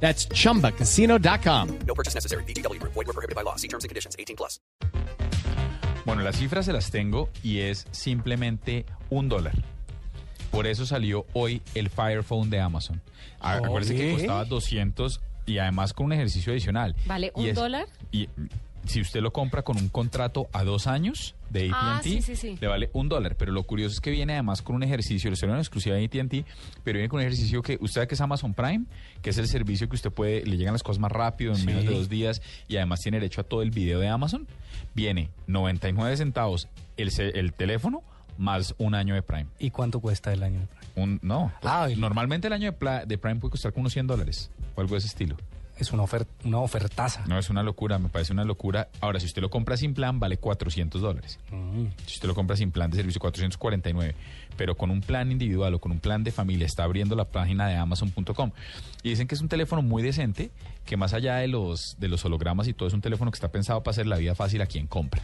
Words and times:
That's 0.00 0.28
chumbacasino.com. 0.28 1.68
No 1.86 1.94
purchase 1.94 2.14
necessary. 2.14 2.44
BGW. 2.44 2.78
Void 2.82 2.94
were 3.06 3.12
prohibited 3.12 3.34
by 3.34 3.42
law. 3.42 3.56
See 3.56 3.68
terms 3.68 3.84
and 3.84 3.88
conditions. 3.90 4.14
18 4.18 4.36
plus. 4.36 4.60
Bueno, 6.04 6.22
las 6.22 6.36
cifras 6.36 6.64
se 6.66 6.72
las 6.72 6.90
tengo 6.92 7.28
y 7.42 7.60
es 7.60 7.86
simplemente 7.90 8.86
un 9.10 9.28
dólar. 9.28 9.54
Por 10.52 10.66
eso 10.68 10.86
salió 10.86 11.26
hoy 11.32 11.60
el 11.74 11.90
Fire 11.90 12.22
Phone 12.22 12.48
de 12.48 12.60
Amazon. 12.60 13.02
A- 13.40 13.54
Acuérdense 13.56 13.96
que 13.96 14.12
costaba 14.12 14.44
200 14.44 15.20
y 15.46 15.58
además 15.58 15.92
con 15.92 16.06
un 16.06 16.12
ejercicio 16.12 16.52
adicional. 16.52 16.94
¿Vale 17.06 17.32
Y 17.34 17.40
un 17.40 17.46
es- 17.48 17.54
dólar? 17.56 17.88
Y 18.12 18.28
si 18.86 19.00
usted 19.00 19.20
lo 19.20 19.32
compra 19.32 19.62
con 19.62 19.76
un 19.76 19.88
contrato 19.88 20.48
a 20.52 20.64
dos 20.64 20.86
años 20.86 21.34
de 21.50 21.70
AT&T, 21.70 21.72
Ah, 21.74 22.00
sí, 22.02 22.22
sí, 22.22 22.36
sí. 22.36 22.58
le 22.60 22.66
vale 22.66 22.90
un 22.92 23.08
dólar. 23.08 23.36
Pero 23.36 23.52
lo 23.52 23.62
curioso 23.64 23.94
es 23.94 24.00
que 24.00 24.10
viene 24.10 24.32
además 24.34 24.62
con 24.62 24.74
un 24.76 24.82
ejercicio, 24.82 25.30
lo 25.30 25.34
hicieron 25.34 25.56
en 25.56 25.60
exclusiva 25.60 25.96
de 25.96 26.04
AT&T, 26.04 26.44
pero 26.84 26.96
viene 26.98 27.08
con 27.08 27.18
un 27.18 27.22
ejercicio 27.26 27.62
que 27.62 27.74
usted 27.80 27.94
sabe 27.94 28.08
que 28.08 28.14
es 28.14 28.20
Amazon 28.20 28.54
Prime, 28.54 28.84
que 29.22 29.30
es 29.30 29.38
el 29.38 29.46
servicio 29.48 29.88
que 29.88 29.96
usted 29.96 30.10
puede, 30.10 30.44
le 30.44 30.56
llegan 30.56 30.72
las 30.74 30.82
cosas 30.82 31.00
más 31.00 31.12
rápido, 31.12 31.54
en 31.54 31.64
menos 31.64 31.84
de 31.84 31.90
dos 31.90 32.08
días, 32.08 32.42
y 32.68 32.76
además 32.76 33.00
tiene 33.00 33.18
derecho 33.20 33.40
a 33.40 33.44
todo 33.44 33.62
el 33.62 33.70
video 33.70 34.00
de 34.00 34.08
Amazon. 34.08 34.46
Viene 34.94 35.30
99 35.46 36.16
centavos 36.16 36.68
el, 36.96 37.10
el 37.34 37.52
teléfono 37.52 38.02
más 38.38 38.74
un 38.78 38.94
año 38.94 39.14
de 39.14 39.22
Prime. 39.22 39.46
¿Y 39.58 39.70
cuánto 39.70 40.00
cuesta 40.00 40.32
el 40.32 40.42
año 40.42 40.60
de 40.60 40.66
Prime? 40.66 40.86
Un, 40.96 41.18
no, 41.22 41.52
Ah, 41.62 41.88
el- 41.90 42.00
normalmente 42.00 42.46
el 42.48 42.52
año 42.52 42.72
de, 42.72 43.06
de 43.06 43.18
Prime 43.18 43.36
puede 43.36 43.52
costar 43.52 43.72
como 43.72 43.82
unos 43.82 43.92
100 43.94 44.06
dólares 44.06 44.50
o 44.74 44.80
algo 44.80 44.94
de 44.94 44.98
ese 44.98 45.08
estilo. 45.08 45.36
Es 45.78 45.92
una, 45.92 46.04
ofer- 46.04 46.26
una 46.44 46.58
ofertaza. 46.60 47.22
No, 47.28 47.38
es 47.38 47.50
una 47.50 47.62
locura, 47.62 47.98
me 47.98 48.08
parece 48.08 48.32
una 48.32 48.44
locura. 48.44 48.88
Ahora, 49.00 49.20
si 49.20 49.26
usted 49.26 49.42
lo 49.42 49.50
compra 49.50 49.76
sin 49.76 49.92
plan, 49.92 50.18
vale 50.18 50.38
400 50.38 51.02
dólares. 51.02 51.38
Mm. 51.50 51.84
Si 52.06 52.14
usted 52.14 52.28
lo 52.28 52.34
compra 52.34 52.56
sin 52.56 52.70
plan 52.70 52.90
de 52.90 52.96
servicio, 52.96 53.20
449. 53.20 54.14
Pero 54.56 54.74
con 54.76 54.90
un 54.90 55.02
plan 55.02 55.30
individual 55.30 55.74
o 55.74 55.78
con 55.78 55.92
un 55.92 55.98
plan 56.00 56.24
de 56.24 56.32
familia, 56.32 56.64
está 56.64 56.84
abriendo 56.84 57.14
la 57.14 57.26
página 57.26 57.68
de 57.68 57.76
Amazon.com. 57.76 58.52
Y 59.02 59.10
dicen 59.10 59.26
que 59.28 59.34
es 59.34 59.42
un 59.42 59.48
teléfono 59.48 59.82
muy 59.82 60.02
decente, 60.02 60.50
que 60.86 60.96
más 60.96 61.12
allá 61.12 61.36
de 61.36 61.48
los, 61.48 61.96
de 61.98 62.08
los 62.08 62.24
hologramas 62.24 62.68
y 62.68 62.72
todo, 62.72 62.88
es 62.88 62.94
un 62.94 63.02
teléfono 63.02 63.30
que 63.30 63.36
está 63.36 63.48
pensado 63.48 63.82
para 63.82 63.90
hacer 63.92 64.06
la 64.06 64.16
vida 64.16 64.34
fácil 64.34 64.62
a 64.62 64.66
quien 64.66 64.86
compra. 64.86 65.20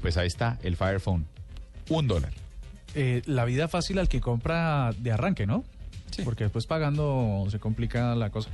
Pues 0.00 0.16
ahí 0.16 0.26
está, 0.28 0.58
el 0.62 0.76
Fire 0.76 1.00
Phone. 1.00 1.26
Un 1.88 2.06
dólar. 2.06 2.32
eh, 2.94 3.22
la 3.26 3.44
vida 3.44 3.66
fácil 3.68 3.98
al 3.98 4.08
que 4.08 4.20
compra 4.20 4.92
de 4.98 5.10
arranque, 5.12 5.46
¿no? 5.46 5.64
Sí. 6.10 6.22
Porque 6.24 6.44
después 6.44 6.66
pagando 6.66 7.46
se 7.50 7.58
complica 7.58 8.14
la 8.14 8.28
cosa. 8.28 8.50